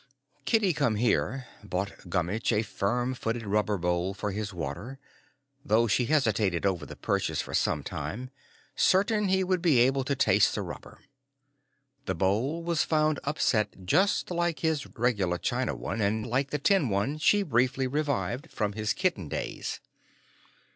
Kitty 0.45 0.73
Come 0.73 0.95
Here 0.95 1.45
bought 1.63 2.09
Gummitch 2.09 2.51
a 2.51 2.63
firm 2.63 3.13
footed 3.13 3.45
rubber 3.45 3.77
bowl 3.77 4.15
for 4.15 4.31
his 4.31 4.51
water, 4.51 4.97
though 5.63 5.85
she 5.85 6.05
hesitated 6.05 6.65
over 6.65 6.87
the 6.87 6.95
purchase 6.95 7.39
for 7.39 7.53
some 7.53 7.83
time, 7.83 8.31
certain 8.75 9.27
he 9.27 9.43
would 9.43 9.61
be 9.61 9.77
able 9.77 10.03
to 10.05 10.15
taste 10.15 10.55
the 10.55 10.63
rubber. 10.63 11.01
This 12.07 12.15
bowl 12.15 12.63
was 12.63 12.81
found 12.83 13.19
upset 13.25 13.85
just 13.85 14.31
like 14.31 14.61
his 14.61 14.87
regular 14.87 15.37
china 15.37 15.75
one 15.75 16.01
and 16.01 16.25
like 16.25 16.49
the 16.49 16.57
tin 16.57 16.89
one 16.89 17.19
she 17.19 17.43
briefly 17.43 17.85
revived 17.85 18.49
from 18.49 18.73
his 18.73 18.93
kitten 18.93 19.27
days. 19.27 19.81